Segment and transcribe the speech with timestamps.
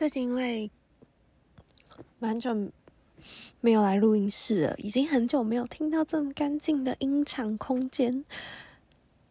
[0.00, 0.70] 最近因为
[2.18, 2.72] 蛮久
[3.60, 8.24] 没有来录音室了，已经很久没有听到这么干净的音场空间，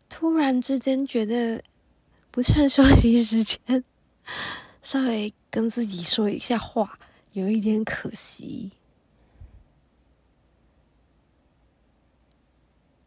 [0.08, 1.64] 突然之间觉得
[2.30, 3.84] 不趁 休息时间，
[4.84, 7.00] 稍微跟自己说一下话，
[7.34, 8.72] 有一点可惜。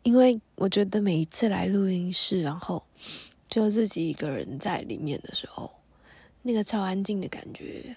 [0.02, 2.82] 因为我觉得每一次来录音室，然后
[3.48, 5.70] 就自己一个人在里面的时候，
[6.42, 7.96] 那个超安静的感觉。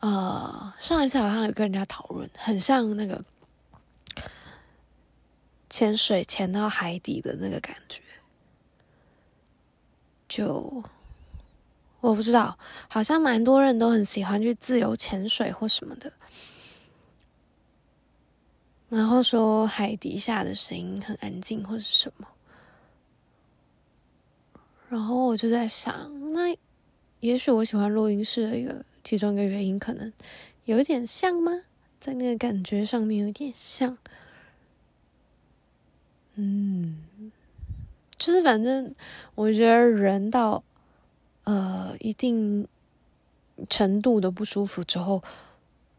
[0.00, 3.22] 呃，上一次好像有跟人家讨论，很像那个
[5.68, 8.00] 潜水潜到海底的那个感觉。
[10.28, 10.82] 就
[12.00, 12.56] 我不知道，
[12.88, 16.12] 好像蛮多人都很喜欢去自由潜水或什么的。
[18.88, 22.26] 然后说海底下的声音很安静，或是什么。
[24.88, 26.56] 然后我就在想，那
[27.20, 30.12] 也许我喜欢录音室的一个其中一个原因，可能
[30.64, 31.62] 有一点像吗？
[32.00, 33.96] 在那个感觉上面有点像。
[36.34, 37.02] 嗯，
[38.16, 38.94] 就是反正
[39.34, 40.62] 我觉得人到
[41.44, 42.66] 呃一定
[43.68, 45.22] 程度的不舒服之后。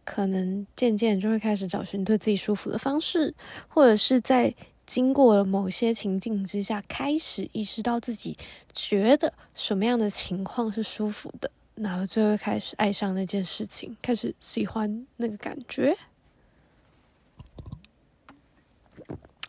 [0.04, 3.34] 可能渐渐就会开始找寻对自己舒服的方式，
[3.70, 4.54] 或者是在
[4.92, 8.38] 经过了某些情境之下，开始意识到自己
[8.74, 15.98] 觉得什么样的情况是舒服的，然后就会开始爱上那件事情，开始喜欢那个感觉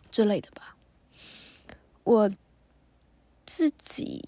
[0.09, 0.77] 之类的吧。
[2.05, 2.31] 我
[3.45, 4.23] 自己。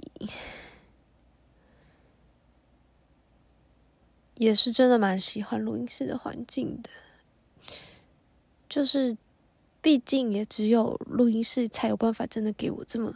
[4.37, 6.89] 也是真的蛮喜欢录音室的环境的，
[8.67, 9.15] 就是
[9.85, 13.15] 毕竟也只有录音室才有办法真的给我这么，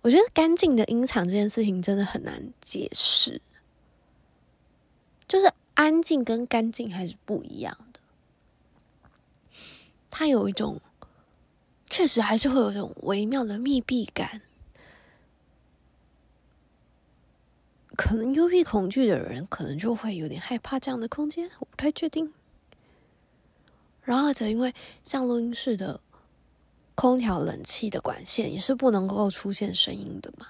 [0.00, 3.42] 我觉得干净的音场这件事情真的很难解释，
[5.28, 8.00] 就是安静跟干净还是不一样的，
[10.08, 10.80] 它有一种，
[11.90, 14.40] 确实还是会有一种微妙的密闭感。
[17.94, 22.32] 可能幽闭恐惧的人，可能就会有点害怕这样的空间，我不太确定。
[24.10, 26.00] 然后，则因为像录音室的
[26.94, 30.46] 空调、冷气的管线也是不能够出现声音的嘛，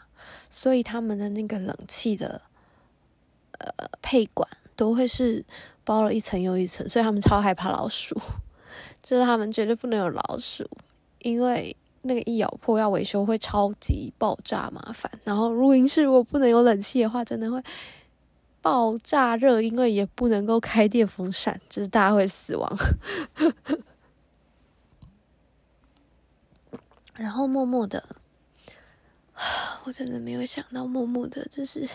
[0.49, 2.41] 所以他们的那个冷气的
[3.59, 3.69] 呃
[4.01, 5.45] 配管都会是
[5.85, 8.19] 包了一层又一层，所以他们超害怕老鼠，
[9.03, 10.69] 就是他们绝对不能有老鼠，
[11.21, 11.77] 因为。
[12.03, 17.63] 那个一咬破要维修会超级爆炸麻烦，然后录音室如果不能有冷气的话，真的会
[18.63, 22.77] 爆炸热，因为也不能够开电风扇，就是大家会死亡。
[27.15, 28.17] 然后默默的，
[29.85, 31.89] 我真的没有想到，默默的就是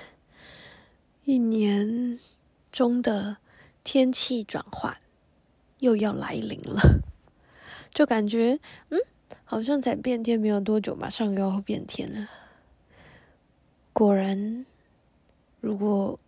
[1.23, 2.19] 一年
[2.71, 3.37] 中的
[3.83, 4.97] 天气转换
[5.79, 7.01] 又要来临了，
[7.91, 8.59] 就感觉
[8.89, 8.99] 嗯。
[9.47, 12.27] 好像才变天没有多久，马上又要变天了。
[13.93, 14.65] 果然，
[15.61, 16.19] 如果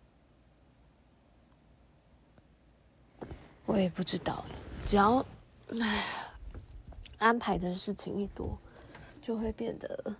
[3.68, 4.42] 我也不知道，
[4.86, 5.24] 只要
[5.78, 6.04] 唉
[7.18, 8.58] 安排的事情一多，
[9.20, 10.16] 就会变得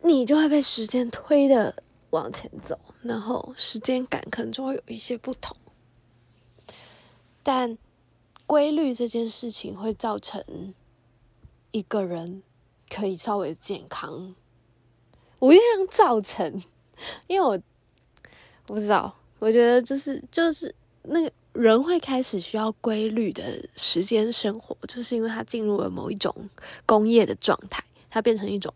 [0.00, 5.56] 你就会被时间推的往前走，然后时间感可能就会有一些不同，
[7.42, 7.78] 但。
[8.48, 10.72] 规律这件事情会造成
[11.72, 12.44] 一个人
[12.88, 14.36] 可以稍微健康。
[15.40, 16.62] 我也想造成，
[17.26, 17.60] 因为我
[18.64, 20.72] 不知道，我觉得就是就是
[21.08, 26.34] 那个人会开始需要规律的时间生活，就是因为他进入了某一种
[26.84, 28.72] 工业的状态，他变成一种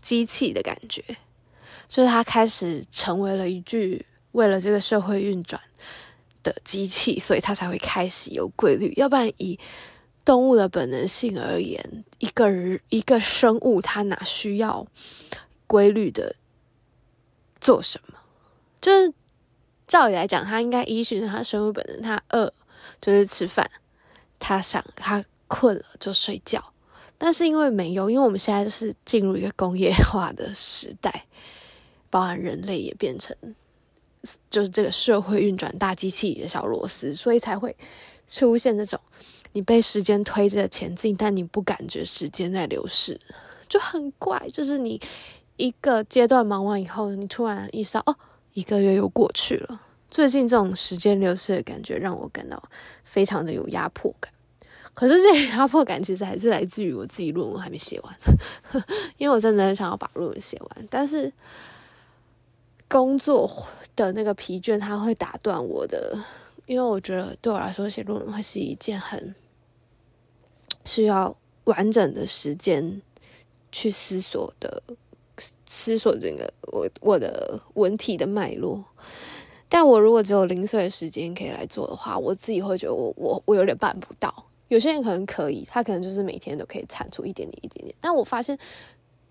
[0.00, 1.02] 机器的感觉，
[1.88, 5.60] 就是他开始成为了一具为了这个社会运转。
[6.42, 8.92] 的机器，所以他才会开始有规律。
[8.96, 9.58] 要不然，以
[10.24, 14.86] 动物的本能性而言，一个人一个生物，它哪需要
[15.66, 16.36] 规律的
[17.60, 18.14] 做什么？
[18.80, 19.12] 就是
[19.86, 22.52] 照理来讲，他应该依循他生物本能，他饿
[23.00, 23.70] 就是吃饭，
[24.38, 26.72] 他想他困了就睡觉。
[27.18, 31.26] 但是因为没有，因为我们现在是进入一个工业化的时代，
[32.10, 33.36] 包含人类也变成。
[34.50, 37.76] 就是这个社会运转大机器里的小螺丝，所以才会
[38.26, 38.98] 出现这种
[39.52, 43.20] 你被时间推着前进，但你不感觉时间在流逝，
[43.68, 44.48] 就很怪。
[44.52, 45.00] 就是你
[45.56, 48.16] 一个阶段忙完以后，你突然意识到，哦，
[48.56, 49.80] 一个月又过去了。
[50.10, 52.62] 最近这种时间流逝的感觉让我感到
[53.04, 54.32] 非常的有压迫感。
[54.94, 58.14] 可是这压迫感其实还是来自于我自己论文还没写完，
[59.18, 61.32] 因为我真的很想要把论文写完，但是
[62.88, 63.68] 工作。
[63.96, 66.22] 的那个疲倦，它会打断我的，
[66.66, 69.34] 因为我觉得对我来说写论文会是一件很
[70.84, 73.00] 需要完整的时间
[73.72, 74.82] 去思索的，
[75.66, 78.84] 思索这个我我的文体的脉络。
[79.68, 84.32] 但我如果只有零碎的时间可以来做的话，我自己会觉得我我我有点办不到。
[84.68, 87.94] 有些人可能可以，他可能就是每天都可以产出一点点一点点。
[88.00, 88.56] 但我发现，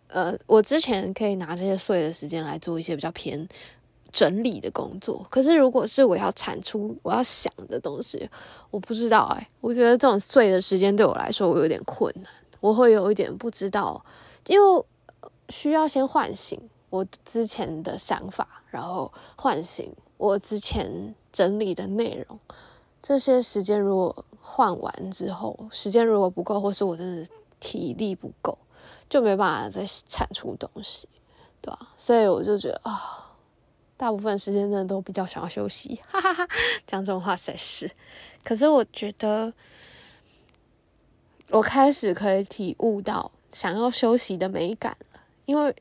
[0.08, 3.48] 呃，我之前可以拿这些碎的时间来做一些比较偏
[4.12, 5.26] 整理的工作。
[5.30, 8.30] 可是如果是我要产出我要想的东西，
[8.72, 14.06] 我不知道哎、我觉得这种碎的时间对我来说我有点困难，我会有一点不知道，
[14.48, 14.84] 因为
[15.50, 22.40] 需要先唤醒我之前的想法，然后唤醒我之前整理的内容。
[23.02, 28.58] 这些时间如果换完之后，时间如果不够，或是我真的体力不够，
[29.10, 31.08] 就没办法再产出东西，
[31.62, 31.90] 对吧？
[31.96, 33.36] 所以我就觉得啊、
[33.96, 36.48] 大部分时间真的都比较想要休息，哈哈哈。
[36.88, 37.92] 讲这种话才是。
[38.44, 39.54] 可是我觉得，
[41.50, 45.76] 我开始可以体悟到想要休息的美感了，因为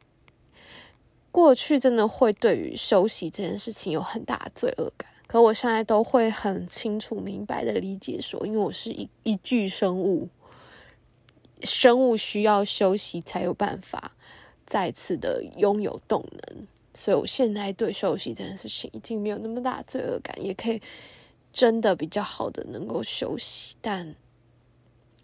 [1.30, 5.10] 过去真的会对于休息这件事情有很大的罪恶感。
[5.26, 10.28] 可我现在都会很清楚明白的理解说，因为我是一一具生物，
[11.62, 14.12] 生物需要休息才有办法
[14.64, 20.80] 再次的拥有动能，所以我现在对休息这件事情已经没有那么大罪恶感，也可以
[21.52, 24.14] 真的比较好的能够休息，但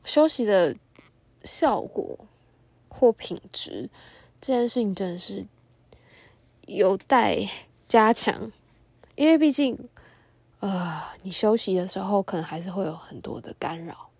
[0.02, 0.74] 休息的
[1.44, 2.18] 效果
[2.88, 3.88] 或品质
[4.40, 5.46] 这件事情真的是
[6.66, 7.48] 有待
[7.88, 8.50] 加强，
[9.14, 9.88] 因为毕竟。
[10.60, 14.10] 呃，你休息的时候，可能还是会有很多的干扰。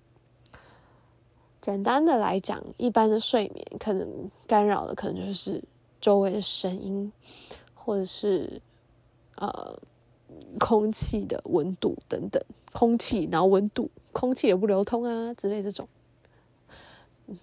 [1.61, 5.63] 简单的来讲，一般的睡眠可能干扰的，可能就是
[6.01, 7.13] 周围的声音，
[7.75, 8.63] 或者是
[9.35, 9.79] 呃
[10.59, 12.43] 空气的温度等等，
[12.73, 15.87] 空气然后温度，空气也不流通啊之类这种。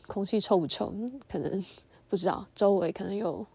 [0.07, 0.91] 空气臭不臭？
[1.29, 1.63] 可能
[2.09, 2.45] 不知道。
[2.55, 3.45] 周围可能有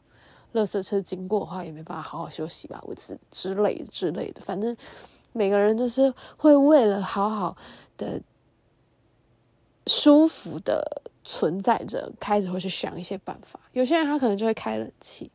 [0.55, 4.77] 垃圾车经过的话，也没办法好好休息吧，或者之类之类的，反正。
[5.35, 7.57] 每个人都是会为了好好
[7.97, 8.21] 的、
[9.87, 13.59] 舒服的存在着，开始会去想一些办法。
[13.73, 15.31] 有些人他可能就会开冷气，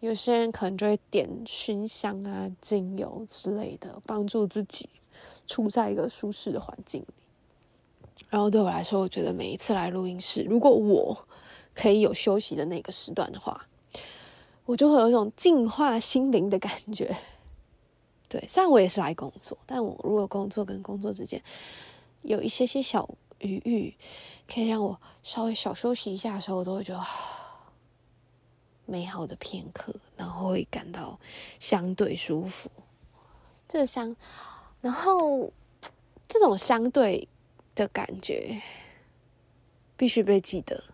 [0.00, 4.88] 有些人可能就会点熏香啊、精油之类的，帮助自己
[5.46, 7.08] 处在一个舒适的环境里。
[8.30, 11.28] 然后对我来说，我觉得每一次来录音室，如果我
[11.74, 13.66] 可以有休息的那个时段的话，
[14.64, 17.16] 我就会有一种净化心灵的感觉。
[18.28, 21.42] 对，虽然我也是来工作，但我如果工作跟工作之间
[22.22, 23.94] 有一些些小余裕，
[24.48, 27.04] 可以让我稍微小休息一下的时候，我都会觉得
[28.86, 31.18] 美好的片刻，然后会感到
[31.60, 32.70] 相对舒服。
[33.68, 34.16] 这相，
[34.80, 35.52] 然后
[36.26, 37.28] 这种相对
[37.74, 38.60] 的感觉
[39.96, 40.84] 必须被记得，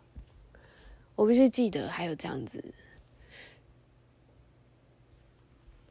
[1.20, 2.72] 我必须记得还有这样子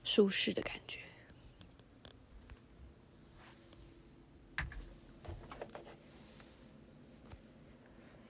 [0.04, 1.02] 舒适的感觉。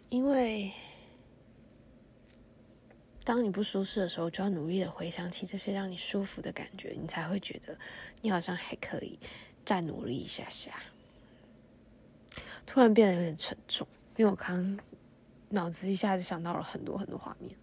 [0.10, 0.74] 因为
[3.24, 7.80] 当你不舒适的时候，就要努力的回想起这些让你舒服的感觉，你才会觉得
[8.22, 9.18] 你好像还可以
[9.64, 10.78] 再努力一下下。
[12.66, 13.88] 突然变得有点沉重，
[14.18, 14.78] 因为我刚
[15.50, 17.56] 脑子一下子想到了很多很多画面，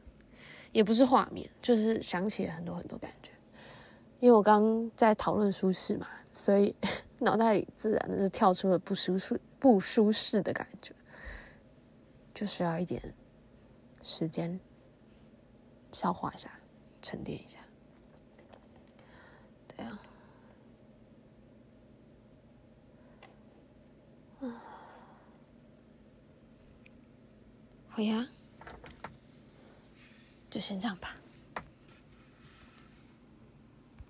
[0.72, 3.30] 也不是画面，就是想起了很多很多感觉。
[4.20, 6.74] 因为我刚在讨论舒适嘛，所以
[7.18, 10.94] 脑袋里自然的就跳出了不舒适、不舒适的感觉。
[12.34, 13.14] 就需要一点
[14.02, 14.60] 时间
[15.90, 16.50] 消化一下、
[17.00, 17.60] 沉淀一下。
[27.96, 28.28] 好呀，
[30.50, 31.16] 就先这样吧。